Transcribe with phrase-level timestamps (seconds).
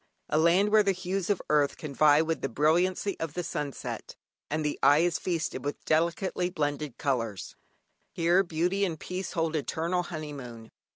[0.29, 4.15] A land where the hues of earth can vie with the brilliancy of the sunset,
[4.49, 7.55] and the eye is feasted with delicately blended colours.
[8.11, 10.71] Here Beauty and Peace hold eternal honeymoon.